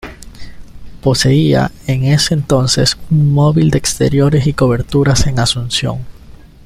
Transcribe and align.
Poseía, 1.03 1.69
en 1.85 2.05
ese 2.05 2.33
entonces, 2.33 2.97
un 3.11 3.31
móvil 3.35 3.69
de 3.69 3.77
exteriores 3.77 4.47
y 4.47 4.53
cobertura 4.53 5.13
en 5.27 5.37
Asunción. 5.37 5.99